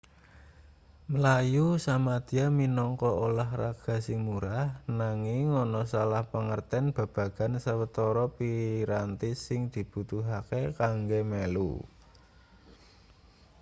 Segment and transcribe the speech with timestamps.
[1.11, 4.67] mlayu samadya minangka ulahraga sing murah
[4.99, 11.71] nanging ana salah pangerten babagan sawetara piranti sing dibutuhake kanggo melu